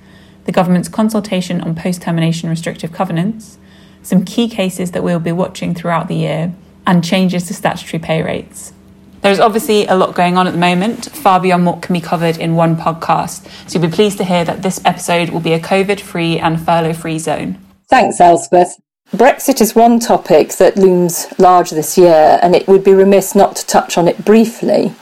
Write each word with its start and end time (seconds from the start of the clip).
the 0.45 0.51
government's 0.51 0.87
consultation 0.87 1.61
on 1.61 1.73
post 1.73 2.03
termination 2.03 2.47
restrictive 2.47 2.91
covenants, 2.91 3.57
some 4.03 4.23
key 4.23 4.47
cases 4.47 4.91
that 4.91 5.03
we 5.03 5.11
will 5.11 5.19
be 5.19 5.31
watching 5.31 5.73
throughout 5.73 6.07
the 6.07 6.13
year, 6.13 6.53
and 6.85 7.03
changes 7.03 7.47
to 7.47 7.55
statutory 7.55 7.99
pay 7.99 8.21
rates. 8.21 8.73
There's 9.21 9.39
obviously 9.39 9.85
a 9.85 9.95
lot 9.95 10.15
going 10.15 10.37
on 10.37 10.47
at 10.47 10.53
the 10.53 10.59
moment, 10.59 11.05
far 11.11 11.39
beyond 11.39 11.65
what 11.65 11.81
can 11.81 11.93
be 11.93 11.99
covered 11.99 12.37
in 12.37 12.55
one 12.55 12.77
podcast. 12.77 13.45
So 13.69 13.77
you'll 13.77 13.89
be 13.89 13.95
pleased 13.95 14.17
to 14.19 14.23
hear 14.23 14.45
that 14.45 14.61
this 14.61 14.79
episode 14.85 15.29
will 15.29 15.41
be 15.41 15.53
a 15.53 15.59
COVID 15.59 15.99
free 15.99 16.39
and 16.39 16.59
furlough 16.59 16.93
free 16.93 17.19
zone. 17.19 17.57
Thanks, 17.89 18.21
Elspeth. 18.21 18.79
Brexit 19.11 19.59
is 19.59 19.75
one 19.75 19.99
topic 19.99 20.53
that 20.53 20.77
looms 20.77 21.27
large 21.39 21.71
this 21.71 21.97
year, 21.97 22.39
and 22.41 22.55
it 22.55 22.67
would 22.67 22.83
be 22.83 22.93
remiss 22.93 23.35
not 23.35 23.55
to 23.55 23.65
touch 23.65 23.97
on 23.97 24.07
it 24.07 24.23
briefly. 24.23 24.93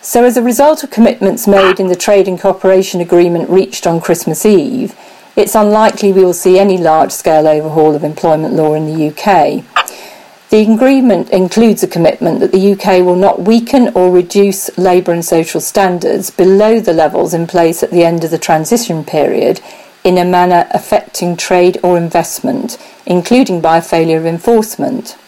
So, 0.00 0.24
as 0.24 0.36
a 0.36 0.42
result 0.42 0.82
of 0.82 0.90
commitments 0.90 1.46
made 1.46 1.78
in 1.78 1.88
the 1.88 1.96
Trade 1.96 2.28
and 2.28 2.40
Cooperation 2.40 3.00
Agreement 3.00 3.48
reached 3.48 3.86
on 3.86 4.00
Christmas 4.00 4.44
Eve, 4.44 4.94
it's 5.36 5.54
unlikely 5.54 6.12
we 6.12 6.24
will 6.24 6.32
see 6.32 6.58
any 6.58 6.78
large 6.78 7.12
scale 7.12 7.46
overhaul 7.46 7.94
of 7.94 8.04
employment 8.04 8.54
law 8.54 8.74
in 8.74 8.86
the 8.86 9.08
UK. 9.08 9.64
The 10.54 10.72
agreement 10.72 11.30
includes 11.30 11.82
a 11.82 11.88
commitment 11.88 12.38
that 12.38 12.52
the 12.52 12.74
UK 12.74 13.04
will 13.04 13.16
not 13.16 13.42
weaken 13.42 13.88
or 13.92 14.12
reduce 14.12 14.70
labour 14.78 15.10
and 15.10 15.24
social 15.24 15.60
standards 15.60 16.30
below 16.30 16.78
the 16.78 16.92
levels 16.92 17.34
in 17.34 17.48
place 17.48 17.82
at 17.82 17.90
the 17.90 18.04
end 18.04 18.22
of 18.22 18.30
the 18.30 18.38
transition 18.38 19.04
period 19.04 19.60
in 20.04 20.16
a 20.16 20.24
manner 20.24 20.68
affecting 20.70 21.36
trade 21.36 21.80
or 21.82 21.98
investment, 21.98 22.78
including 23.04 23.60
by 23.60 23.80
failure 23.80 24.18
of 24.18 24.26
enforcement. 24.26 25.18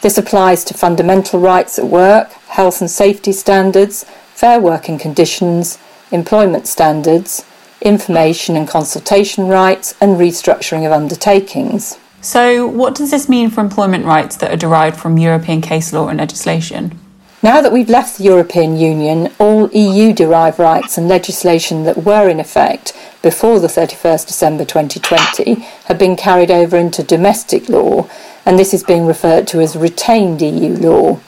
This 0.00 0.16
applies 0.16 0.62
to 0.66 0.74
fundamental 0.74 1.40
rights 1.40 1.76
at 1.76 1.86
work, 1.86 2.30
health 2.46 2.80
and 2.80 2.88
safety 2.88 3.32
standards, 3.32 4.04
fair 4.32 4.60
working 4.60 4.96
conditions, 4.96 5.76
employment 6.12 6.68
standards, 6.68 7.44
information 7.80 8.54
and 8.54 8.68
consultation 8.68 9.48
rights, 9.48 9.96
and 10.00 10.18
restructuring 10.18 10.86
of 10.86 10.92
undertakings. 10.92 11.98
So, 12.24 12.68
what 12.68 12.94
does 12.94 13.10
this 13.10 13.28
mean 13.28 13.50
for 13.50 13.62
employment 13.62 14.04
rights 14.04 14.36
that 14.36 14.52
are 14.52 14.56
derived 14.56 14.96
from 14.96 15.18
European 15.18 15.60
case 15.60 15.92
law 15.92 16.06
and 16.06 16.20
legislation? 16.20 16.96
Now 17.42 17.60
that 17.60 17.72
we've 17.72 17.88
left 17.88 18.16
the 18.16 18.22
European 18.24 18.76
Union, 18.76 19.32
all 19.40 19.68
EU 19.72 20.12
derived 20.12 20.60
rights 20.60 20.96
and 20.96 21.08
legislation 21.08 21.82
that 21.82 22.04
were 22.04 22.28
in 22.28 22.38
effect 22.38 22.96
before 23.22 23.58
the 23.58 23.66
31st 23.66 24.28
December 24.28 24.64
2020 24.64 25.54
have 25.86 25.98
been 25.98 26.14
carried 26.14 26.52
over 26.52 26.76
into 26.76 27.02
domestic 27.02 27.68
law, 27.68 28.08
and 28.46 28.56
this 28.56 28.72
is 28.72 28.84
being 28.84 29.04
referred 29.04 29.48
to 29.48 29.60
as 29.60 29.74
retained 29.74 30.40
EU 30.40 30.76
law. 30.76 31.18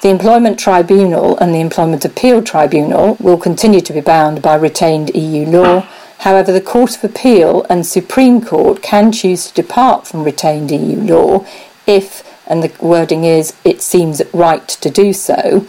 The 0.00 0.08
Employment 0.08 0.58
Tribunal 0.58 1.36
and 1.36 1.54
the 1.54 1.60
Employment 1.60 2.06
Appeal 2.06 2.42
Tribunal 2.42 3.18
will 3.20 3.36
continue 3.36 3.82
to 3.82 3.92
be 3.92 4.00
bound 4.00 4.40
by 4.40 4.54
retained 4.54 5.14
EU 5.14 5.44
law 5.44 5.86
However, 6.20 6.52
the 6.52 6.60
Court 6.60 6.96
of 6.96 7.04
Appeal 7.04 7.64
and 7.70 7.86
Supreme 7.86 8.42
Court 8.42 8.82
can 8.82 9.10
choose 9.10 9.46
to 9.46 9.54
depart 9.54 10.06
from 10.06 10.22
retained 10.22 10.70
EU 10.70 11.00
law 11.00 11.46
if, 11.86 12.22
and 12.46 12.62
the 12.62 12.70
wording 12.84 13.24
is, 13.24 13.54
it 13.64 13.80
seems 13.80 14.20
right 14.34 14.68
to 14.68 14.90
do 14.90 15.14
so, 15.14 15.66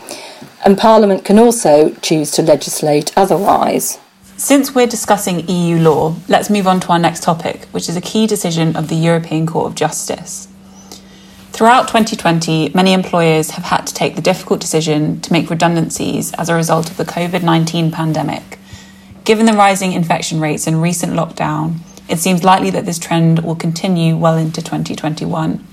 and 0.65 0.77
Parliament 0.77 1.23
can 1.23 1.39
also 1.39 1.91
choose 2.01 2.31
to 2.31 2.41
legislate 2.41 3.13
otherwise. 3.15 3.97
Since 4.35 4.75
we're 4.75 4.87
discussing 4.87 5.47
EU 5.47 5.77
law, 5.79 6.15
let's 6.27 6.49
move 6.49 6.67
on 6.67 6.81
to 6.81 6.89
our 6.89 6.99
next 6.99 7.23
topic, 7.23 7.67
which 7.71 7.87
is 7.87 7.95
a 7.95 8.01
key 8.01 8.27
decision 8.27 8.75
of 8.75 8.89
the 8.89 8.95
European 8.95 9.47
Court 9.47 9.67
of 9.67 9.75
Justice. 9.75 10.49
Throughout 11.53 11.87
2020, 11.87 12.71
many 12.75 12.91
employers 12.91 13.51
have 13.51 13.65
had 13.65 13.87
to 13.87 13.93
take 13.93 14.17
the 14.17 14.21
difficult 14.21 14.59
decision 14.59 15.21
to 15.21 15.31
make 15.31 15.49
redundancies 15.49 16.33
as 16.33 16.49
a 16.49 16.55
result 16.55 16.89
of 16.89 16.97
the 16.97 17.05
COVID 17.05 17.41
19 17.41 17.89
pandemic. 17.91 18.57
Given 19.23 19.45
the 19.45 19.53
rising 19.53 19.93
infection 19.93 20.39
rates 20.39 20.65
and 20.65 20.81
recent 20.81 21.13
lockdown, 21.13 21.77
it 22.09 22.17
seems 22.17 22.43
likely 22.43 22.71
that 22.71 22.85
this 22.85 22.97
trend 22.97 23.43
will 23.43 23.55
continue 23.55 24.17
well 24.17 24.35
into 24.35 24.61
2021. 24.61 25.65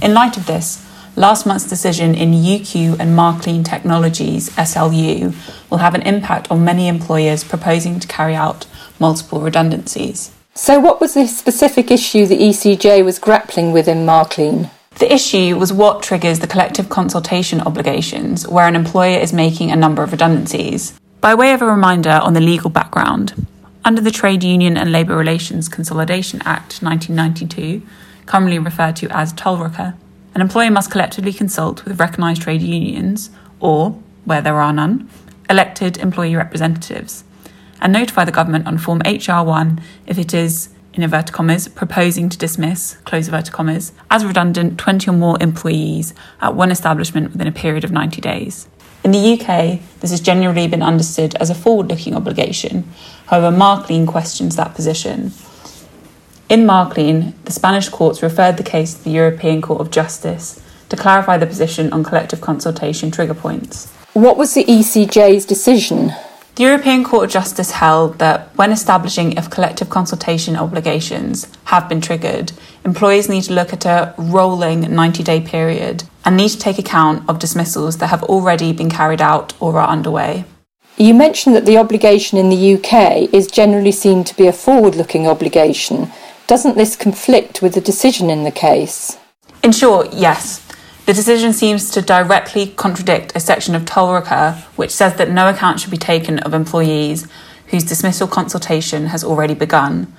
In 0.00 0.14
light 0.14 0.36
of 0.36 0.46
this, 0.46 0.86
last 1.16 1.46
month's 1.46 1.68
decision 1.68 2.14
in 2.14 2.30
UQ 2.30 3.00
and 3.00 3.16
Marclean 3.16 3.64
Technologies 3.64 4.50
SLU 4.50 5.34
will 5.68 5.78
have 5.78 5.96
an 5.96 6.02
impact 6.02 6.48
on 6.50 6.64
many 6.64 6.86
employers 6.86 7.42
proposing 7.42 7.98
to 7.98 8.06
carry 8.06 8.36
out 8.36 8.66
multiple 9.00 9.40
redundancies. 9.40 10.32
So, 10.54 10.78
what 10.78 11.00
was 11.00 11.14
the 11.14 11.26
specific 11.26 11.90
issue 11.90 12.24
the 12.24 12.38
ECJ 12.38 13.04
was 13.04 13.18
grappling 13.18 13.72
with 13.72 13.88
in 13.88 14.06
Marclean? 14.06 14.70
The 14.98 15.12
issue 15.12 15.58
was 15.58 15.72
what 15.72 16.02
triggers 16.02 16.38
the 16.38 16.46
collective 16.46 16.88
consultation 16.88 17.60
obligations 17.60 18.46
where 18.48 18.68
an 18.68 18.76
employer 18.76 19.18
is 19.18 19.32
making 19.32 19.70
a 19.70 19.76
number 19.76 20.02
of 20.02 20.12
redundancies. 20.12 20.98
By 21.26 21.34
way 21.34 21.52
of 21.54 21.60
a 21.60 21.66
reminder 21.66 22.20
on 22.22 22.34
the 22.34 22.40
legal 22.40 22.70
background, 22.70 23.48
under 23.84 24.00
the 24.00 24.12
Trade 24.12 24.44
Union 24.44 24.76
and 24.76 24.92
Labour 24.92 25.16
Relations 25.16 25.68
Consolidation 25.68 26.40
Act 26.44 26.84
1992, 26.84 27.84
commonly 28.26 28.60
referred 28.60 28.94
to 28.94 29.08
as 29.10 29.32
TULRCA, 29.32 29.96
an 30.36 30.40
employer 30.40 30.70
must 30.70 30.92
collectively 30.92 31.32
consult 31.32 31.84
with 31.84 31.98
recognised 31.98 32.42
trade 32.42 32.62
unions 32.62 33.30
or, 33.58 34.00
where 34.24 34.40
there 34.40 34.60
are 34.60 34.72
none, 34.72 35.10
elected 35.50 35.96
employee 35.96 36.36
representatives, 36.36 37.24
and 37.80 37.92
notify 37.92 38.24
the 38.24 38.30
government 38.30 38.68
on 38.68 38.78
Form 38.78 39.00
HR1 39.00 39.82
if 40.06 40.18
it 40.18 40.32
is, 40.32 40.68
in 40.94 41.02
inverted 41.02 41.34
commas, 41.34 41.66
proposing 41.66 42.28
to 42.28 42.38
dismiss, 42.38 42.98
close 43.04 43.26
inverted 43.26 43.52
commas, 43.52 43.90
as 44.12 44.24
redundant 44.24 44.78
20 44.78 45.10
or 45.10 45.12
more 45.12 45.42
employees 45.42 46.14
at 46.40 46.54
one 46.54 46.70
establishment 46.70 47.32
within 47.32 47.48
a 47.48 47.52
period 47.52 47.82
of 47.82 47.90
90 47.90 48.20
days. 48.20 48.68
In 49.06 49.12
the 49.12 49.34
UK, 49.34 49.78
this 50.00 50.10
has 50.10 50.20
generally 50.20 50.66
been 50.66 50.82
understood 50.82 51.36
as 51.36 51.48
a 51.48 51.54
forward 51.54 51.86
looking 51.86 52.16
obligation. 52.16 52.92
However, 53.26 53.56
Marclean 53.56 54.04
questions 54.04 54.56
that 54.56 54.74
position. 54.74 55.30
In 56.48 56.66
Marclean, 56.66 57.32
the 57.44 57.52
Spanish 57.52 57.88
courts 57.88 58.20
referred 58.20 58.56
the 58.56 58.64
case 58.64 58.94
to 58.94 59.04
the 59.04 59.10
European 59.10 59.62
Court 59.62 59.80
of 59.80 59.92
Justice 59.92 60.60
to 60.88 60.96
clarify 60.96 61.38
the 61.38 61.46
position 61.46 61.92
on 61.92 62.02
collective 62.02 62.40
consultation 62.40 63.12
trigger 63.12 63.34
points. 63.34 63.92
What 64.12 64.36
was 64.36 64.54
the 64.54 64.64
ECJ's 64.64 65.46
decision? 65.46 66.12
The 66.56 66.64
European 66.64 67.04
Court 67.04 67.26
of 67.26 67.30
Justice 67.30 67.70
held 67.70 68.18
that 68.18 68.48
when 68.56 68.72
establishing 68.72 69.34
if 69.34 69.50
collective 69.50 69.88
consultation 69.88 70.56
obligations 70.56 71.46
have 71.66 71.88
been 71.88 72.00
triggered, 72.00 72.50
employers 72.86 73.28
need 73.28 73.42
to 73.42 73.52
look 73.52 73.72
at 73.72 73.84
a 73.84 74.14
rolling 74.16 74.80
90 74.94 75.22
day 75.24 75.40
period 75.40 76.04
and 76.24 76.36
need 76.36 76.50
to 76.50 76.58
take 76.58 76.78
account 76.78 77.28
of 77.28 77.40
dismissals 77.40 77.98
that 77.98 78.06
have 78.06 78.22
already 78.22 78.72
been 78.72 78.88
carried 78.88 79.20
out 79.20 79.52
or 79.60 79.78
are 79.78 79.88
underway. 79.88 80.44
You 80.96 81.12
mentioned 81.12 81.54
that 81.56 81.66
the 81.66 81.76
obligation 81.76 82.38
in 82.38 82.48
the 82.48 82.74
UK 82.74 83.34
is 83.34 83.48
generally 83.48 83.92
seen 83.92 84.24
to 84.24 84.36
be 84.36 84.46
a 84.46 84.52
forward 84.52 84.94
looking 84.94 85.26
obligation. 85.26 86.10
Doesn't 86.46 86.76
this 86.76 86.96
conflict 86.96 87.60
with 87.60 87.74
the 87.74 87.80
decision 87.80 88.30
in 88.30 88.44
the 88.44 88.52
case? 88.52 89.18
In 89.62 89.72
short, 89.72 90.14
yes. 90.14 90.62
The 91.06 91.12
decision 91.12 91.52
seems 91.52 91.90
to 91.90 92.00
directly 92.00 92.68
contradict 92.68 93.32
a 93.34 93.40
section 93.40 93.74
of 93.74 93.84
TULRCA 93.84 94.62
which 94.76 94.92
says 94.92 95.16
that 95.16 95.30
no 95.30 95.48
account 95.48 95.80
should 95.80 95.90
be 95.90 95.96
taken 95.96 96.38
of 96.38 96.54
employees 96.54 97.26
whose 97.66 97.84
dismissal 97.84 98.28
consultation 98.28 99.06
has 99.06 99.24
already 99.24 99.54
begun. 99.54 100.12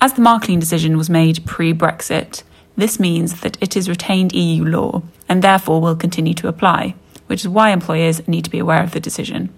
As 0.00 0.12
the 0.12 0.22
Marclean 0.22 0.60
decision 0.60 0.98
was 0.98 1.08
made 1.08 1.46
pre 1.46 1.72
Brexit, 1.72 2.42
this 2.76 3.00
means 3.00 3.40
that 3.40 3.56
it 3.62 3.76
is 3.76 3.88
retained 3.88 4.34
EU 4.34 4.64
law 4.64 5.02
and 5.28 5.42
therefore 5.42 5.80
will 5.80 5.96
continue 5.96 6.34
to 6.34 6.48
apply, 6.48 6.94
which 7.26 7.40
is 7.40 7.48
why 7.48 7.70
employers 7.70 8.26
need 8.28 8.44
to 8.44 8.50
be 8.50 8.58
aware 8.58 8.82
of 8.82 8.92
the 8.92 9.00
decision. 9.00 9.48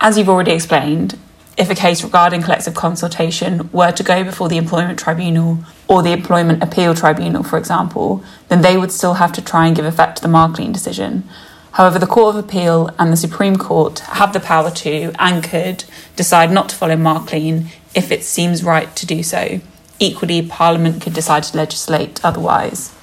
As 0.00 0.18
you've 0.18 0.28
already 0.28 0.52
explained, 0.52 1.16
if 1.56 1.70
a 1.70 1.74
case 1.74 2.02
regarding 2.04 2.42
collective 2.42 2.74
consultation 2.74 3.68
were 3.72 3.92
to 3.92 4.02
go 4.02 4.22
before 4.24 4.48
the 4.48 4.56
Employment 4.56 4.98
Tribunal 4.98 5.58
or 5.88 6.02
the 6.02 6.12
Employment 6.12 6.62
Appeal 6.62 6.94
Tribunal, 6.94 7.42
for 7.42 7.58
example, 7.58 8.22
then 8.48 8.62
they 8.62 8.76
would 8.76 8.92
still 8.92 9.14
have 9.14 9.32
to 9.32 9.42
try 9.42 9.66
and 9.66 9.74
give 9.74 9.84
effect 9.84 10.16
to 10.16 10.22
the 10.22 10.28
Marclean 10.28 10.72
decision. 10.72 11.28
However, 11.72 11.98
the 11.98 12.06
Court 12.06 12.34
of 12.34 12.44
Appeal 12.44 12.90
and 12.98 13.12
the 13.12 13.16
Supreme 13.16 13.56
Court 13.56 14.00
have 14.00 14.32
the 14.32 14.40
power 14.40 14.70
to 14.70 15.12
and 15.18 15.44
could 15.44 15.84
decide 16.16 16.50
not 16.50 16.68
to 16.70 16.76
follow 16.76 16.96
Marclean 16.96 17.66
if 17.94 18.10
it 18.10 18.24
seems 18.24 18.64
right 18.64 18.94
to 18.96 19.06
do 19.06 19.22
so, 19.22 19.60
equally, 19.98 20.42
Parliament 20.42 21.02
could 21.02 21.14
decide 21.14 21.42
to 21.44 21.56
legislate 21.56 22.24
otherwise. 22.24 22.94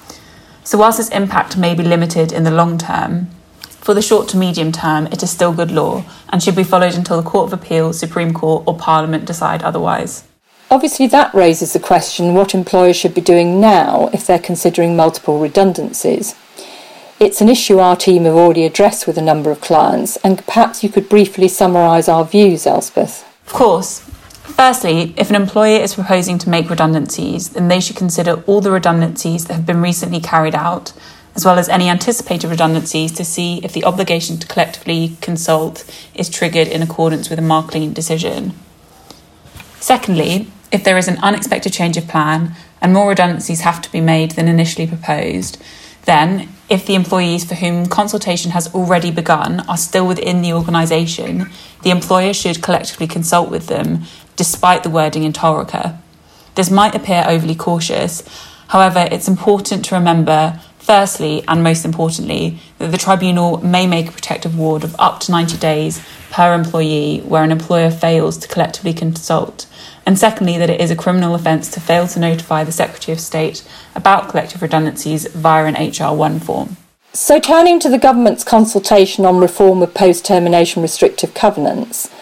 So, 0.64 0.78
whilst 0.78 0.98
its 0.98 1.10
impact 1.10 1.56
may 1.56 1.74
be 1.74 1.82
limited 1.82 2.32
in 2.32 2.44
the 2.44 2.50
long 2.50 2.78
term, 2.78 3.28
for 3.86 3.94
the 3.94 4.02
short 4.02 4.28
to 4.30 4.36
medium 4.36 4.72
term, 4.72 5.06
it 5.08 5.22
is 5.22 5.30
still 5.30 5.52
good 5.52 5.70
law 5.70 6.04
and 6.28 6.42
should 6.42 6.56
be 6.56 6.64
followed 6.64 6.94
until 6.94 7.22
the 7.22 7.28
Court 7.28 7.52
of 7.52 7.52
Appeal, 7.52 7.92
Supreme 7.92 8.34
Court, 8.34 8.64
or 8.66 8.76
Parliament 8.76 9.24
decide 9.26 9.62
otherwise. 9.62 10.24
Obviously, 10.68 11.06
that 11.06 11.32
raises 11.32 11.72
the 11.72 11.78
question 11.78 12.34
what 12.34 12.52
employers 12.52 12.96
should 12.96 13.14
be 13.14 13.20
doing 13.20 13.60
now 13.60 14.10
if 14.12 14.26
they're 14.26 14.40
considering 14.40 14.96
multiple 14.96 15.38
redundancies. 15.38 16.34
It's 17.20 17.40
an 17.40 17.48
issue 17.48 17.78
our 17.78 17.94
team 17.94 18.24
have 18.24 18.34
already 18.34 18.64
addressed 18.64 19.06
with 19.06 19.16
a 19.16 19.22
number 19.22 19.52
of 19.52 19.60
clients, 19.60 20.16
and 20.16 20.44
perhaps 20.44 20.82
you 20.82 20.88
could 20.88 21.08
briefly 21.08 21.46
summarise 21.46 22.08
our 22.08 22.24
views, 22.24 22.66
Elspeth. 22.66 23.24
Of 23.46 23.52
course. 23.52 24.05
Firstly, 24.54 25.12
if 25.16 25.28
an 25.28 25.36
employer 25.36 25.80
is 25.80 25.94
proposing 25.94 26.38
to 26.38 26.48
make 26.48 26.70
redundancies, 26.70 27.50
then 27.50 27.68
they 27.68 27.80
should 27.80 27.96
consider 27.96 28.42
all 28.46 28.60
the 28.60 28.70
redundancies 28.70 29.46
that 29.46 29.54
have 29.54 29.66
been 29.66 29.82
recently 29.82 30.20
carried 30.20 30.54
out, 30.54 30.92
as 31.34 31.44
well 31.44 31.58
as 31.58 31.68
any 31.68 31.90
anticipated 31.90 32.48
redundancies 32.48 33.12
to 33.12 33.24
see 33.24 33.60
if 33.62 33.72
the 33.72 33.84
obligation 33.84 34.38
to 34.38 34.46
collectively 34.46 35.16
consult 35.20 35.84
is 36.14 36.30
triggered 36.30 36.68
in 36.68 36.80
accordance 36.80 37.28
with 37.28 37.38
a 37.38 37.42
Marclean 37.42 37.92
decision. 37.92 38.54
Secondly, 39.78 40.50
if 40.72 40.82
there 40.82 40.96
is 40.96 41.08
an 41.08 41.18
unexpected 41.22 41.72
change 41.72 41.96
of 41.96 42.08
plan 42.08 42.52
and 42.80 42.92
more 42.92 43.10
redundancies 43.10 43.60
have 43.60 43.82
to 43.82 43.92
be 43.92 44.00
made 44.00 44.32
than 44.32 44.48
initially 44.48 44.86
proposed, 44.86 45.62
then, 46.06 46.48
if 46.68 46.86
the 46.86 46.94
employees 46.94 47.44
for 47.44 47.56
whom 47.56 47.86
consultation 47.86 48.52
has 48.52 48.72
already 48.74 49.10
begun 49.10 49.60
are 49.68 49.76
still 49.76 50.06
within 50.06 50.40
the 50.40 50.52
organisation, 50.52 51.50
the 51.82 51.90
employer 51.90 52.32
should 52.32 52.62
collectively 52.62 53.06
consult 53.06 53.50
with 53.50 53.66
them, 53.66 54.04
despite 54.36 54.82
the 54.82 54.90
wording 54.90 55.24
in 55.24 55.32
TULRCA. 55.32 55.98
This 56.54 56.70
might 56.70 56.94
appear 56.94 57.24
overly 57.26 57.54
cautious, 57.54 58.22
however, 58.68 59.08
it's 59.10 59.28
important 59.28 59.84
to 59.86 59.94
remember 59.94 60.60
Firstly, 60.86 61.42
and 61.48 61.64
most 61.64 61.84
importantly, 61.84 62.60
that 62.78 62.92
the 62.92 62.96
tribunal 62.96 63.58
may 63.58 63.88
make 63.88 64.08
a 64.08 64.12
protective 64.12 64.56
ward 64.56 64.84
of 64.84 64.94
up 65.00 65.18
to 65.22 65.32
90 65.32 65.58
days 65.58 66.00
per 66.30 66.54
employee 66.54 67.18
where 67.22 67.42
an 67.42 67.50
employer 67.50 67.90
fails 67.90 68.38
to 68.38 68.46
collectively 68.46 68.94
consult. 68.94 69.66
And 70.06 70.16
secondly, 70.16 70.56
that 70.58 70.70
it 70.70 70.80
is 70.80 70.92
a 70.92 70.96
criminal 70.96 71.34
offence 71.34 71.68
to 71.72 71.80
fail 71.80 72.06
to 72.06 72.20
notify 72.20 72.62
the 72.62 72.70
Secretary 72.70 73.12
of 73.12 73.20
State 73.20 73.66
about 73.96 74.28
collective 74.28 74.62
redundancies 74.62 75.26
via 75.26 75.64
an 75.64 75.74
HR1 75.74 76.40
form. 76.44 76.76
So, 77.12 77.40
turning 77.40 77.80
to 77.80 77.88
the 77.88 77.98
government's 77.98 78.44
consultation 78.44 79.26
on 79.26 79.38
reform 79.38 79.82
of 79.82 79.92
post 79.92 80.24
termination 80.24 80.82
restrictive 80.82 81.34
covenants, 81.34 82.12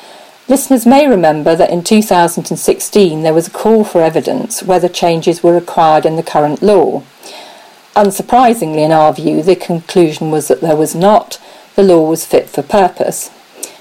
listeners 0.48 0.86
may 0.86 1.08
remember 1.08 1.56
that 1.56 1.70
in 1.70 1.82
2016 1.82 3.22
there 3.22 3.34
was 3.34 3.48
a 3.48 3.50
call 3.50 3.84
for 3.84 4.02
evidence 4.02 4.62
whether 4.62 4.88
changes 4.88 5.42
were 5.42 5.54
required 5.54 6.04
in 6.04 6.16
the 6.16 6.22
current 6.22 6.62
law. 6.62 7.02
Unsurprisingly, 7.96 8.84
in 8.84 8.90
our 8.90 9.12
view, 9.12 9.42
the 9.42 9.54
conclusion 9.54 10.30
was 10.30 10.48
that 10.48 10.60
there 10.60 10.76
was 10.76 10.94
not. 10.94 11.40
The 11.76 11.84
law 11.84 12.08
was 12.08 12.26
fit 12.26 12.48
for 12.48 12.62
purpose. 12.62 13.30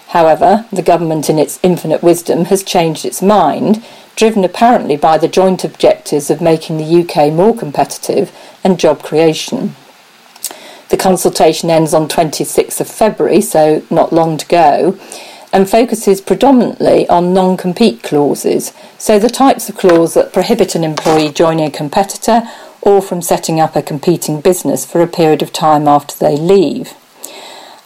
However, 0.10 0.68
the 0.72 0.84
government, 0.84 1.30
in 1.32 1.40
its 1.40 1.60
infinite 1.64 2.04
wisdom, 2.04 2.46
has 2.46 2.62
changed 2.62 3.04
its 3.04 3.24
mind, 3.24 3.84
driven 4.16 4.44
apparently 4.44 4.96
by 4.96 5.18
the 5.18 5.28
joint 5.28 5.64
objectives 5.64 6.30
of 6.30 6.40
making 6.40 6.78
the 6.78 7.02
UK 7.02 7.34
more 7.34 7.56
competitive 7.56 8.32
and 8.64 8.80
job 8.80 9.02
creation. 9.02 9.76
The 10.90 10.98
consultation 10.98 11.72
ends 11.72 11.96
on 11.96 12.08
26th 12.08 12.80
of 12.80 12.88
February, 12.88 13.42
so 13.42 13.82
not 13.90 14.14
long 14.14 14.38
to 14.38 14.46
go, 14.46 15.00
and 15.54 15.70
focuses 15.70 16.20
predominantly 16.20 17.08
on 17.08 17.34
non 17.34 17.56
compete 17.56 18.02
clauses, 18.02 18.74
so 18.98 19.20
the 19.20 19.30
types 19.30 19.70
of 19.70 19.78
clause 19.78 20.16
that 20.16 20.34
prohibit 20.34 20.74
an 20.74 20.84
employee 20.84 21.32
joining 21.32 21.68
a 21.68 21.72
competitor 21.72 22.42
or 22.82 23.02
from 23.02 23.22
setting 23.22 23.60
up 23.60 23.76
a 23.76 23.82
competing 23.82 24.42
business 24.42 24.86
for 24.86 25.02
a 25.02 25.08
period 25.08 25.42
of 25.42 25.54
time 25.54 25.88
after 25.88 26.16
they 26.18 26.36
leave. 26.36 26.94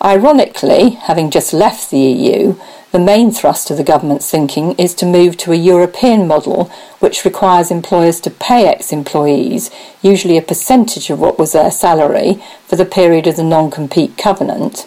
Ironically, 0.04 0.92
having 0.92 1.32
just 1.32 1.54
left 1.54 1.90
the 1.90 1.98
EU, 1.98 2.56
the 2.92 3.00
main 3.00 3.32
thrust 3.32 3.72
of 3.72 3.78
the 3.78 3.84
government's 3.84 4.30
thinking 4.30 4.74
is 4.74 4.94
to 4.96 5.06
move 5.08 5.38
to 5.38 5.52
a 5.52 5.56
European 5.56 6.28
model 6.28 6.66
which 7.00 7.26
requires 7.26 7.72
employers 7.72 8.20
to 8.22 8.30
pay 8.30 8.68
ex 8.68 8.94
employees, 8.94 9.72
usually 10.04 10.38
a 10.38 10.42
percentage 10.42 11.10
of 11.10 11.20
what 11.20 11.40
was 11.40 11.54
their 11.54 11.72
salary, 11.72 12.42
for 12.68 12.76
the 12.76 12.86
period 12.86 13.26
of 13.26 13.38
the 13.38 13.44
non 13.44 13.72
compete 13.72 14.18
covenant, 14.18 14.86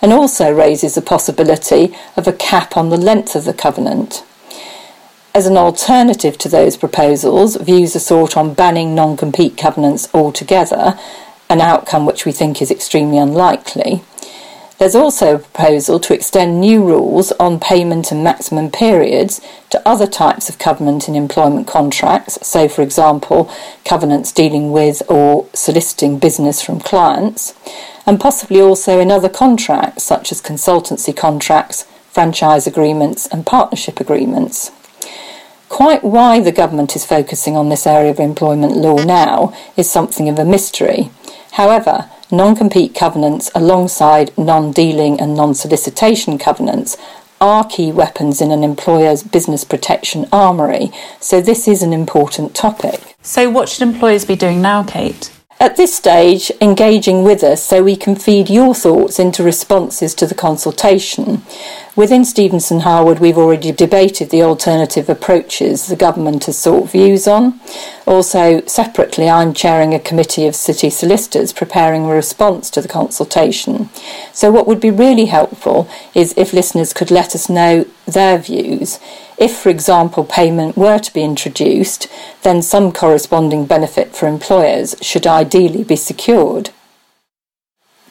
and 0.00 0.12
also 0.12 0.52
raises 0.52 0.94
the 0.94 1.02
possibility 1.02 1.94
of 2.16 2.28
a 2.28 2.32
cap 2.32 2.76
on 2.76 2.88
the 2.88 2.96
length 2.96 3.34
of 3.34 3.44
the 3.44 3.52
covenant. 3.52 4.24
As 5.34 5.46
an 5.46 5.56
alternative 5.56 6.38
to 6.38 6.48
those 6.48 6.76
proposals, 6.76 7.56
views 7.56 7.96
are 7.96 8.00
sought 8.00 8.36
on 8.36 8.54
banning 8.54 8.94
non 8.94 9.16
compete 9.16 9.56
covenants 9.56 10.08
altogether, 10.14 10.98
an 11.50 11.60
outcome 11.60 12.06
which 12.06 12.24
we 12.24 12.32
think 12.32 12.62
is 12.62 12.70
extremely 12.70 13.18
unlikely. 13.18 14.04
There's 14.82 14.96
also 14.96 15.36
a 15.36 15.38
proposal 15.38 16.00
to 16.00 16.12
extend 16.12 16.60
new 16.60 16.84
rules 16.84 17.30
on 17.38 17.60
payment 17.60 18.10
and 18.10 18.24
maximum 18.24 18.68
periods 18.72 19.40
to 19.70 19.80
other 19.88 20.08
types 20.08 20.48
of 20.48 20.58
covenant 20.58 21.06
in 21.06 21.14
employment 21.14 21.68
contracts, 21.68 22.44
so, 22.44 22.68
for 22.68 22.82
example, 22.82 23.48
covenants 23.84 24.32
dealing 24.32 24.72
with 24.72 25.00
or 25.08 25.46
soliciting 25.54 26.18
business 26.18 26.60
from 26.60 26.80
clients, 26.80 27.54
and 28.06 28.18
possibly 28.18 28.60
also 28.60 28.98
in 28.98 29.12
other 29.12 29.28
contracts 29.28 30.02
such 30.02 30.32
as 30.32 30.42
consultancy 30.42 31.16
contracts, 31.16 31.84
franchise 32.10 32.66
agreements, 32.66 33.28
and 33.28 33.46
partnership 33.46 34.00
agreements. 34.00 34.72
Quite 35.68 36.02
why 36.02 36.40
the 36.40 36.50
government 36.50 36.96
is 36.96 37.06
focusing 37.06 37.54
on 37.54 37.68
this 37.68 37.86
area 37.86 38.10
of 38.10 38.18
employment 38.18 38.76
law 38.76 38.96
now 38.96 39.56
is 39.76 39.88
something 39.88 40.28
of 40.28 40.40
a 40.40 40.44
mystery. 40.44 41.10
However, 41.52 42.10
non 42.32 42.56
compete 42.56 42.94
covenants 42.94 43.50
alongside 43.54 44.36
non 44.36 44.72
dealing 44.72 45.20
and 45.20 45.36
non 45.36 45.54
solicitation 45.54 46.38
covenants 46.38 46.96
are 47.42 47.68
key 47.68 47.92
weapons 47.92 48.40
in 48.40 48.50
an 48.50 48.64
employer's 48.64 49.22
business 49.22 49.64
protection 49.64 50.26
armoury, 50.32 50.90
so 51.20 51.40
this 51.40 51.68
is 51.68 51.82
an 51.82 51.92
important 51.92 52.54
topic. 52.54 53.16
So, 53.20 53.50
what 53.50 53.68
should 53.68 53.82
employers 53.82 54.24
be 54.24 54.36
doing 54.36 54.62
now, 54.62 54.82
Kate? 54.82 55.30
At 55.62 55.76
this 55.76 55.94
stage, 55.94 56.50
engaging 56.60 57.22
with 57.22 57.44
us 57.44 57.62
so 57.62 57.84
we 57.84 57.94
can 57.94 58.16
feed 58.16 58.50
your 58.50 58.74
thoughts 58.74 59.20
into 59.20 59.44
responses 59.44 60.12
to 60.16 60.26
the 60.26 60.34
consultation. 60.34 61.42
Within 61.94 62.24
Stephenson 62.24 62.80
Harwood, 62.80 63.20
we've 63.20 63.38
already 63.38 63.70
debated 63.70 64.30
the 64.30 64.42
alternative 64.42 65.08
approaches 65.08 65.86
the 65.86 65.94
government 65.94 66.46
has 66.46 66.58
sought 66.58 66.90
views 66.90 67.28
on. 67.28 67.60
Also, 68.08 68.62
separately, 68.66 69.30
I'm 69.30 69.54
chairing 69.54 69.94
a 69.94 70.00
committee 70.00 70.48
of 70.48 70.56
city 70.56 70.90
solicitors 70.90 71.52
preparing 71.52 72.06
a 72.06 72.08
response 72.08 72.68
to 72.70 72.82
the 72.82 72.88
consultation. 72.88 73.88
So, 74.32 74.50
what 74.50 74.66
would 74.66 74.80
be 74.80 74.90
really 74.90 75.26
helpful 75.26 75.88
is 76.12 76.34
if 76.36 76.52
listeners 76.52 76.92
could 76.92 77.12
let 77.12 77.36
us 77.36 77.48
know 77.48 77.86
their 78.04 78.36
views. 78.38 78.98
If, 79.42 79.56
for 79.56 79.70
example, 79.70 80.22
payment 80.22 80.76
were 80.76 81.00
to 81.00 81.12
be 81.12 81.24
introduced, 81.24 82.06
then 82.44 82.62
some 82.62 82.92
corresponding 82.92 83.66
benefit 83.66 84.14
for 84.14 84.28
employers 84.28 84.94
should 85.02 85.26
ideally 85.26 85.82
be 85.82 85.96
secured. 85.96 86.70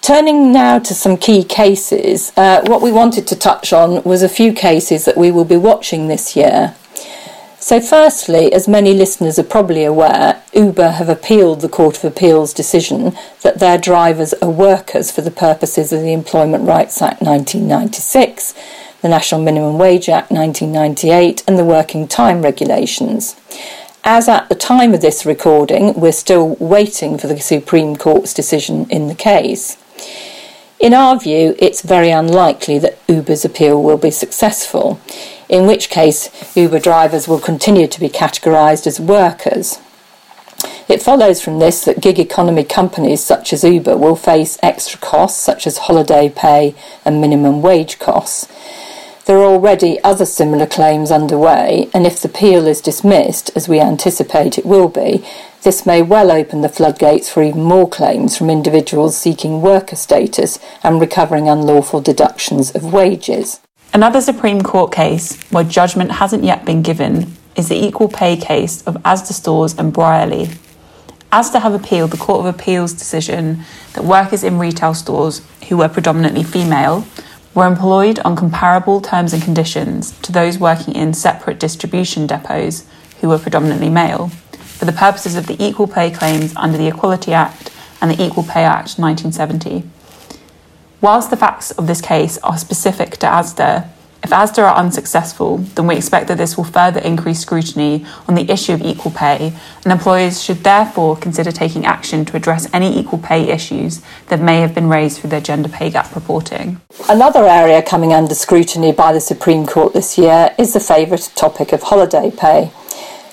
Turning 0.02 0.52
now 0.52 0.78
to 0.80 0.94
some 0.94 1.16
key 1.16 1.46
cases, 1.46 2.34
uh, 2.36 2.62
what 2.66 2.82
we 2.82 2.92
wanted 2.92 3.28
to 3.28 3.38
touch 3.38 3.72
on 3.72 4.04
was 4.04 4.22
a 4.22 4.28
few 4.28 4.52
cases 4.52 5.06
that 5.06 5.16
we 5.16 5.32
will 5.32 5.46
be 5.46 5.56
watching 5.56 6.10
this 6.10 6.36
year. 6.36 6.76
So, 7.60 7.80
firstly, 7.80 8.52
as 8.52 8.68
many 8.68 8.94
listeners 8.94 9.40
are 9.40 9.44
probably 9.44 9.86
aware, 9.86 10.44
Uber 10.54 10.90
have 11.00 11.08
appealed 11.08 11.62
the 11.62 11.70
Court 11.70 11.98
of 11.98 12.04
Appeal's 12.04 12.54
decision 12.54 13.16
that 13.44 13.60
their 13.60 13.78
drivers 13.78 14.34
are 14.42 14.50
workers 14.50 15.12
for 15.12 15.22
the 15.22 15.32
purposes 15.32 15.94
of 15.94 16.02
the 16.02 16.12
Employment 16.12 16.68
Rights 16.68 17.02
Act 17.02 17.22
1996, 17.22 18.54
the 19.02 19.10
National 19.10 19.42
Minimum 19.42 19.78
Wage 19.80 20.10
Act 20.10 20.32
1998, 20.32 21.44
and 21.48 21.58
the 21.58 21.66
Working 21.66 22.08
Time 22.08 22.44
Regulations. 22.44 23.36
As 24.04 24.30
at 24.30 24.48
the 24.48 24.56
time 24.56 24.94
of 24.94 25.02
this 25.02 25.26
recording, 25.26 25.94
we're 26.00 26.12
still 26.12 26.56
waiting 26.60 27.18
for 27.18 27.28
the 27.28 27.40
Supreme 27.40 27.96
Court's 27.96 28.34
decision 28.34 28.88
in 28.90 29.08
the 29.08 29.16
case. 29.16 29.78
In 30.80 30.94
our 30.94 31.20
view, 31.20 31.56
it's 31.60 31.82
very 31.82 32.10
unlikely 32.10 32.80
that 32.80 32.98
Uber's 33.08 33.46
appeal 33.46 33.82
will 33.82 33.98
be 33.98 34.12
successful, 34.12 35.00
in 35.50 35.68
which 35.68 35.90
case 35.90 36.30
Uber 36.56 36.80
drivers 36.80 37.28
will 37.28 37.40
continue 37.40 37.88
to 37.88 38.00
be 38.00 38.10
categorised 38.10 38.86
as 38.86 39.00
workers. 39.00 39.80
It 40.88 41.02
follows 41.02 41.42
from 41.42 41.60
this 41.60 41.86
that 41.86 42.02
gig 42.02 42.20
economy 42.20 42.64
companies 42.64 43.24
such 43.24 43.54
as 43.54 43.64
Uber 43.64 43.98
will 43.98 44.16
face 44.16 44.58
extra 44.62 45.00
costs 45.00 45.42
such 45.42 45.66
as 45.66 45.78
holiday 45.80 46.30
pay 46.30 46.76
and 47.06 47.22
minimum 47.22 47.62
wage 47.62 47.98
costs. 47.98 48.48
There 49.26 49.38
are 49.38 49.44
already 49.44 50.04
other 50.04 50.26
similar 50.26 50.66
claims 50.66 51.12
underway, 51.12 51.90
and 51.94 52.08
if 52.08 52.20
the 52.20 52.28
appeal 52.28 52.66
is 52.66 52.82
dismissed, 52.82 53.52
as 53.56 53.70
we 53.70 53.80
anticipate 53.80 54.58
it 54.58 54.66
will 54.66 54.90
be, 54.90 55.24
this 55.62 55.86
may 55.86 56.02
well 56.02 56.32
open 56.32 56.62
the 56.62 56.70
floodgates 56.70 57.30
for 57.30 57.44
even 57.44 57.62
more 57.62 57.88
claims 57.88 58.36
from 58.36 58.50
individuals 58.50 59.16
seeking 59.16 59.62
worker 59.62 59.96
status 59.96 60.58
and 60.84 61.00
recovering 61.00 61.48
unlawful 61.48 62.02
deductions 62.02 62.72
of 62.72 62.92
wages. 62.92 63.60
Another 63.94 64.22
Supreme 64.22 64.64
Court 64.64 64.92
case 64.92 65.40
where 65.52 65.64
judgment 65.64 66.14
hasn't 66.14 66.44
yet 66.44 66.66
been 66.66 66.82
given 66.82 67.34
is 67.56 67.70
the 67.70 67.76
equal 67.76 68.08
pay 68.08 68.36
case 68.36 68.82
of 68.88 68.96
Asda 69.04 69.34
Stores 69.34 69.78
and 69.78 69.94
Brierley. 69.94 70.50
Asda 71.32 71.62
have 71.62 71.74
appealed 71.74 72.12
the 72.12 72.18
Court 72.18 72.40
of 72.40 72.46
Appeal's 72.46 72.94
decision 72.94 73.64
that 73.94 74.04
workers 74.04 74.44
in 74.44 74.58
retail 74.58 74.94
stores 74.94 75.42
who 75.70 75.78
were 75.78 75.88
predominantly 75.88 76.44
female 76.44 77.06
were 77.54 77.68
employed 77.68 78.20
on 78.20 78.36
comparable 78.36 79.02
terms 79.02 79.34
and 79.34 79.44
conditions 79.44 80.18
to 80.22 80.32
those 80.32 80.58
working 80.58 80.96
in 80.96 81.14
separate 81.14 81.60
distribution 81.60 82.26
depots 82.26 82.86
who 83.20 83.30
were 83.30 83.38
predominantly 83.38 83.90
male, 83.90 84.30
for 84.30 84.86
the 84.86 84.92
purposes 84.92 85.36
of 85.36 85.48
the 85.48 85.64
equal 85.64 85.88
pay 85.88 86.10
claims 86.10 86.54
under 86.56 86.78
the 86.78 86.88
Equality 86.88 87.34
Act 87.34 87.72
and 88.02 88.10
the 88.10 88.24
Equal 88.24 88.44
Pay 88.44 88.64
Act 88.64 88.98
1970. 88.98 89.84
Whilst 91.02 91.30
the 91.30 91.38
facts 91.38 91.72
of 91.72 91.88
this 91.88 92.02
case 92.02 92.38
are 92.40 92.58
specific 92.58 93.12
to 93.18 93.28
ASDA, 93.28 93.88
if 94.24 94.30
ASDA 94.30 94.64
are 94.64 94.76
unsuccessful, 94.76 95.58
then 95.76 95.88
we 95.88 95.96
expect 95.96 96.28
that 96.28 96.38
this 96.38 96.56
will 96.56 96.64
further 96.64 97.00
increase 97.00 97.40
scrutiny 97.40 98.06
on 98.28 98.36
the 98.36 98.50
issue 98.52 98.74
of 98.74 98.82
equal 98.82 99.12
pay, 99.12 99.54
and 99.84 99.92
employers 99.92 100.44
should 100.44 100.64
therefore 100.64 101.18
consider 101.18 101.52
taking 101.52 101.86
action 101.86 102.24
to 102.26 102.38
address 102.38 102.72
any 102.74 103.00
equal 103.00 103.20
pay 103.20 103.50
issues 103.50 104.02
that 104.28 104.40
may 104.40 104.62
have 104.62 104.76
been 104.76 104.90
raised 104.90 105.20
through 105.20 105.32
their 105.32 105.42
gender 105.42 105.70
pay 105.70 105.90
gap 105.90 106.14
reporting. 106.16 106.80
Another 107.10 107.48
area 107.48 107.82
coming 107.82 108.14
under 108.14 108.36
scrutiny 108.36 108.92
by 108.92 109.12
the 109.12 109.22
Supreme 109.22 109.66
Court 109.66 109.94
this 109.94 110.18
year 110.18 110.54
is 110.58 110.74
the 110.74 110.80
favourite 110.80 111.32
topic 111.36 111.74
of 111.74 111.82
holiday 111.84 112.30
pay. 112.30 112.72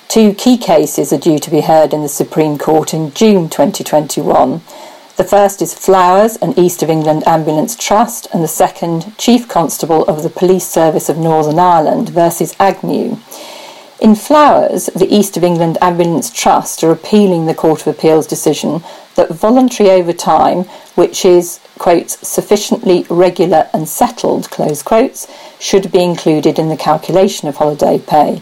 Two 0.09 0.33
key 0.33 0.57
cases 0.57 1.13
are 1.13 1.19
due 1.19 1.39
to 1.39 1.51
be 1.51 1.61
heard 1.61 1.93
in 1.93 2.01
the 2.01 2.09
Supreme 2.09 2.57
Court 2.57 2.95
in 2.95 3.13
June 3.13 3.51
2021. 3.51 4.63
The 5.19 5.25
first 5.25 5.61
is 5.61 5.75
Flowers, 5.75 6.37
an 6.37 6.57
East 6.57 6.81
of 6.81 6.89
England 6.89 7.27
Ambulance 7.27 7.75
Trust, 7.75 8.29
and 8.33 8.41
the 8.41 8.47
second, 8.47 9.19
Chief 9.19 9.49
Constable 9.49 10.05
of 10.05 10.23
the 10.23 10.31
Police 10.31 10.69
Service 10.69 11.09
of 11.09 11.19
Northern 11.19 11.59
Ireland 11.59 12.11
versus 12.11 12.55
Agnew. 12.61 13.19
In 14.01 14.15
Flowers, 14.15 14.87
the 14.95 15.13
East 15.13 15.37
of 15.37 15.43
England 15.43 15.77
Ambulance 15.81 16.31
Trust 16.31 16.85
are 16.85 16.93
appealing 16.93 17.47
the 17.47 17.55
Court 17.55 17.81
of 17.81 17.89
Appeal's 17.89 18.29
decision 18.29 18.85
that 19.17 19.31
voluntary 19.31 19.91
overtime, 19.91 20.59
which 20.95 21.25
is, 21.25 21.59
quotes, 21.79 22.25
sufficiently 22.27 23.05
regular 23.11 23.69
and 23.75 23.89
settled, 23.89 24.49
close 24.51 24.85
quotes, 24.85 25.27
should 25.59 25.91
be 25.91 26.05
included 26.05 26.61
in 26.61 26.69
the 26.69 26.77
calculation 26.77 27.49
of 27.49 27.57
holiday 27.57 27.99
pay 27.99 28.41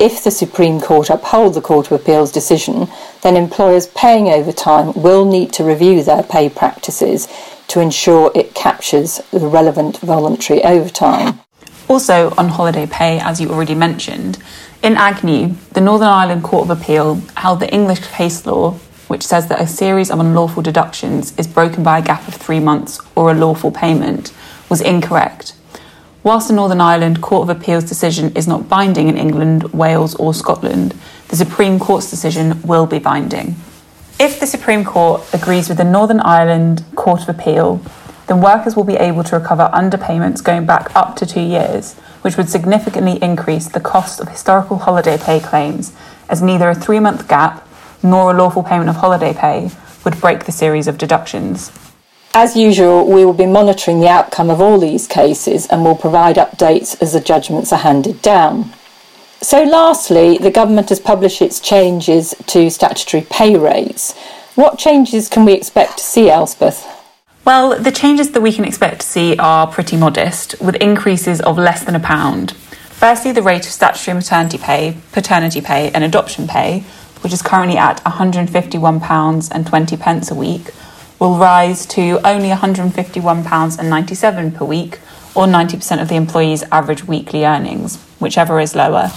if 0.00 0.24
the 0.24 0.30
Supreme 0.30 0.80
Court 0.80 1.10
uphold 1.10 1.52
the 1.52 1.60
Court 1.60 1.90
of 1.90 2.00
Appeal's 2.00 2.32
decision, 2.32 2.88
then 3.20 3.36
employers 3.36 3.86
paying 3.88 4.28
overtime 4.28 4.94
will 4.94 5.26
need 5.26 5.52
to 5.52 5.62
review 5.62 6.02
their 6.02 6.22
pay 6.22 6.48
practices 6.48 7.28
to 7.68 7.80
ensure 7.80 8.32
it 8.34 8.54
captures 8.54 9.18
the 9.30 9.46
relevant 9.46 9.98
voluntary 9.98 10.64
overtime. 10.64 11.38
Also, 11.86 12.30
on 12.38 12.48
holiday 12.48 12.86
pay, 12.86 13.20
as 13.20 13.40
you 13.40 13.50
already 13.50 13.74
mentioned, 13.74 14.38
in 14.82 14.96
Agnew, 14.96 15.54
the 15.72 15.82
Northern 15.82 16.08
Ireland 16.08 16.44
Court 16.44 16.70
of 16.70 16.80
Appeal 16.80 17.16
held 17.36 17.60
the 17.60 17.72
English 17.72 18.00
case 18.06 18.46
law, 18.46 18.72
which 19.08 19.26
says 19.26 19.48
that 19.48 19.60
a 19.60 19.66
series 19.66 20.10
of 20.10 20.18
unlawful 20.18 20.62
deductions 20.62 21.36
is 21.36 21.46
broken 21.46 21.82
by 21.82 21.98
a 21.98 22.02
gap 22.02 22.26
of 22.26 22.34
three 22.34 22.60
months 22.60 23.00
or 23.14 23.30
a 23.30 23.34
lawful 23.34 23.70
payment, 23.70 24.32
was 24.70 24.80
incorrect 24.80 25.52
Whilst 26.22 26.48
the 26.48 26.54
Northern 26.54 26.82
Ireland 26.82 27.22
Court 27.22 27.48
of 27.48 27.56
Appeal's 27.56 27.84
decision 27.84 28.36
is 28.36 28.46
not 28.46 28.68
binding 28.68 29.08
in 29.08 29.16
England, 29.16 29.72
Wales, 29.72 30.14
or 30.16 30.34
Scotland, 30.34 30.94
the 31.28 31.36
Supreme 31.36 31.78
Court's 31.78 32.10
decision 32.10 32.60
will 32.62 32.84
be 32.84 32.98
binding. 32.98 33.56
If 34.18 34.38
the 34.38 34.46
Supreme 34.46 34.84
Court 34.84 35.22
agrees 35.32 35.70
with 35.70 35.78
the 35.78 35.84
Northern 35.84 36.20
Ireland 36.20 36.84
Court 36.94 37.22
of 37.22 37.30
Appeal, 37.30 37.80
then 38.26 38.42
workers 38.42 38.76
will 38.76 38.84
be 38.84 38.96
able 38.96 39.24
to 39.24 39.38
recover 39.38 39.70
underpayments 39.72 40.44
going 40.44 40.66
back 40.66 40.94
up 40.94 41.16
to 41.16 41.26
two 41.26 41.40
years, 41.40 41.94
which 42.20 42.36
would 42.36 42.50
significantly 42.50 43.18
increase 43.22 43.68
the 43.68 43.80
cost 43.80 44.20
of 44.20 44.28
historical 44.28 44.76
holiday 44.76 45.16
pay 45.16 45.40
claims, 45.40 45.94
as 46.28 46.42
neither 46.42 46.68
a 46.68 46.74
three 46.74 47.00
month 47.00 47.28
gap 47.28 47.66
nor 48.02 48.30
a 48.30 48.36
lawful 48.36 48.62
payment 48.62 48.90
of 48.90 48.96
holiday 48.96 49.32
pay 49.32 49.70
would 50.04 50.20
break 50.20 50.44
the 50.44 50.52
series 50.52 50.86
of 50.86 50.98
deductions. 50.98 51.72
As 52.32 52.56
usual, 52.56 53.06
we 53.06 53.24
will 53.24 53.32
be 53.32 53.46
monitoring 53.46 53.98
the 53.98 54.08
outcome 54.08 54.50
of 54.50 54.60
all 54.60 54.78
these 54.78 55.08
cases 55.08 55.66
and 55.66 55.84
will 55.84 55.96
provide 55.96 56.36
updates 56.36 56.96
as 57.02 57.12
the 57.12 57.20
judgments 57.20 57.72
are 57.72 57.80
handed 57.80 58.22
down. 58.22 58.72
So, 59.40 59.64
lastly, 59.64 60.38
the 60.38 60.52
government 60.52 60.90
has 60.90 61.00
published 61.00 61.42
its 61.42 61.58
changes 61.58 62.36
to 62.46 62.70
statutory 62.70 63.26
pay 63.28 63.58
rates. 63.58 64.14
What 64.54 64.78
changes 64.78 65.28
can 65.28 65.44
we 65.44 65.54
expect 65.54 65.98
to 65.98 66.04
see, 66.04 66.30
Elspeth? 66.30 66.86
Well, 67.44 67.76
the 67.76 67.90
changes 67.90 68.30
that 68.30 68.42
we 68.42 68.52
can 68.52 68.64
expect 68.64 69.00
to 69.00 69.06
see 69.06 69.36
are 69.36 69.66
pretty 69.66 69.96
modest, 69.96 70.54
with 70.60 70.76
increases 70.76 71.40
of 71.40 71.58
less 71.58 71.82
than 71.82 71.96
a 71.96 72.00
pound. 72.00 72.52
Firstly, 72.52 73.32
the 73.32 73.42
rate 73.42 73.66
of 73.66 73.72
statutory 73.72 74.14
maternity 74.14 74.58
pay, 74.58 74.98
paternity 75.10 75.60
pay, 75.60 75.90
and 75.90 76.04
adoption 76.04 76.46
pay, 76.46 76.84
which 77.22 77.32
is 77.32 77.42
currently 77.42 77.76
at 77.76 78.00
£151.20 78.04 80.30
a 80.30 80.34
week, 80.34 80.70
will 81.20 81.36
rise 81.36 81.86
to 81.86 82.18
only 82.26 82.48
£151.97 82.48 84.54
per 84.54 84.64
week, 84.64 84.98
or 85.34 85.46
90% 85.46 86.02
of 86.02 86.08
the 86.08 86.16
employee's 86.16 86.64
average 86.72 87.04
weekly 87.04 87.44
earnings, 87.44 87.98
whichever 88.18 88.58
is 88.58 88.74
lower. 88.74 89.12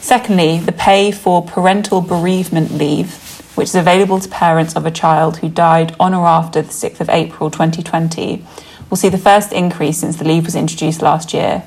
Secondly, 0.00 0.58
the 0.58 0.72
pay 0.72 1.10
for 1.10 1.44
parental 1.44 2.00
bereavement 2.00 2.70
leave, 2.70 3.16
which 3.56 3.68
is 3.68 3.74
available 3.74 4.20
to 4.20 4.28
parents 4.28 4.76
of 4.76 4.86
a 4.86 4.90
child 4.90 5.38
who 5.38 5.48
died 5.48 5.96
on 5.98 6.14
or 6.14 6.26
after 6.26 6.62
the 6.62 6.72
6th 6.72 7.00
of 7.00 7.10
April 7.10 7.50
2020, 7.50 8.44
will 8.88 8.96
see 8.96 9.08
the 9.08 9.18
first 9.18 9.52
increase 9.52 9.98
since 9.98 10.14
the 10.16 10.24
leave 10.24 10.44
was 10.44 10.54
introduced 10.54 11.02
last 11.02 11.34
year. 11.34 11.64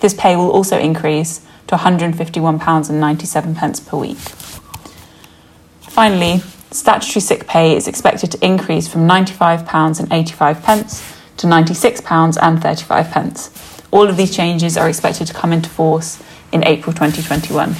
This 0.00 0.14
pay 0.14 0.36
will 0.36 0.50
also 0.50 0.78
increase 0.78 1.40
to 1.66 1.76
£151.97 1.76 3.86
per 3.86 3.96
week. 3.96 4.18
Finally, 5.80 6.40
statutory 6.70 7.20
sick 7.20 7.46
pay 7.46 7.76
is 7.76 7.86
expected 7.88 8.30
to 8.32 8.44
increase 8.44 8.88
from 8.88 9.08
£95.85 9.08 11.14
to 11.38 11.46
£96.35. 11.46 13.84
All 13.90 14.08
of 14.08 14.16
these 14.16 14.34
changes 14.34 14.76
are 14.76 14.88
expected 14.88 15.28
to 15.28 15.34
come 15.34 15.52
into 15.52 15.70
force 15.70 16.20
in 16.52 16.64
April 16.64 16.92
2021. 16.92 17.74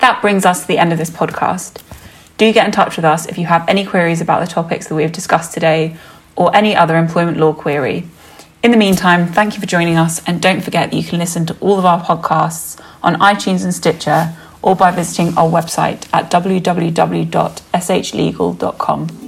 That 0.00 0.20
brings 0.20 0.44
us 0.44 0.62
to 0.62 0.68
the 0.68 0.78
end 0.78 0.92
of 0.92 0.98
this 0.98 1.10
podcast. 1.10 1.80
Do 2.38 2.52
get 2.52 2.66
in 2.66 2.72
touch 2.72 2.96
with 2.96 3.04
us 3.04 3.26
if 3.26 3.38
you 3.38 3.46
have 3.46 3.68
any 3.68 3.84
queries 3.84 4.20
about 4.20 4.40
the 4.40 4.52
topics 4.52 4.88
that 4.88 4.96
we 4.96 5.02
have 5.02 5.12
discussed 5.12 5.54
today 5.54 5.96
or 6.34 6.54
any 6.56 6.74
other 6.74 6.96
employment 6.96 7.36
law 7.36 7.52
query. 7.52 8.08
In 8.62 8.70
the 8.70 8.76
meantime, 8.76 9.26
thank 9.26 9.54
you 9.54 9.60
for 9.60 9.66
joining 9.66 9.96
us, 9.96 10.22
and 10.24 10.40
don't 10.40 10.62
forget 10.62 10.90
that 10.90 10.96
you 10.96 11.04
can 11.04 11.18
listen 11.18 11.44
to 11.46 11.56
all 11.60 11.78
of 11.78 11.84
our 11.84 12.00
podcasts 12.00 12.80
on 13.02 13.16
iTunes 13.16 13.64
and 13.64 13.74
Stitcher 13.74 14.34
or 14.62 14.76
by 14.76 14.90
visiting 14.90 15.36
our 15.36 15.48
website 15.48 16.06
at 16.12 16.30
www.shlegal.com. 16.30 19.21